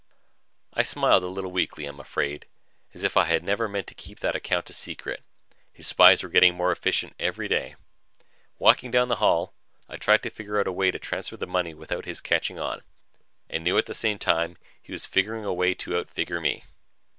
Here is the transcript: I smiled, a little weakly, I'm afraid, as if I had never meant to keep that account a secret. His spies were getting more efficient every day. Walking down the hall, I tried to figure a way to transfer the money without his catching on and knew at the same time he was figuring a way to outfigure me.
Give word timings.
I 0.73 0.81
smiled, 0.81 1.21
a 1.21 1.27
little 1.27 1.51
weakly, 1.51 1.85
I'm 1.85 1.99
afraid, 1.99 2.47
as 2.95 3.03
if 3.03 3.15
I 3.17 3.25
had 3.25 3.43
never 3.43 3.67
meant 3.69 3.85
to 3.85 3.93
keep 3.93 4.19
that 4.21 4.35
account 4.35 4.67
a 4.71 4.73
secret. 4.73 5.21
His 5.71 5.85
spies 5.85 6.23
were 6.23 6.29
getting 6.29 6.55
more 6.55 6.71
efficient 6.71 7.13
every 7.19 7.47
day. 7.47 7.75
Walking 8.57 8.89
down 8.89 9.09
the 9.09 9.17
hall, 9.17 9.53
I 9.87 9.97
tried 9.97 10.23
to 10.23 10.31
figure 10.31 10.59
a 10.59 10.71
way 10.71 10.89
to 10.89 10.97
transfer 10.97 11.37
the 11.37 11.45
money 11.45 11.75
without 11.75 12.05
his 12.05 12.19
catching 12.19 12.57
on 12.57 12.81
and 13.47 13.63
knew 13.63 13.77
at 13.77 13.85
the 13.85 13.93
same 13.93 14.17
time 14.17 14.57
he 14.81 14.91
was 14.91 15.05
figuring 15.05 15.45
a 15.45 15.53
way 15.53 15.75
to 15.75 15.91
outfigure 15.95 16.41
me. 16.41 16.63